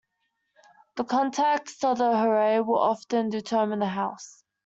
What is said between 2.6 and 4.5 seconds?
will often determine the house.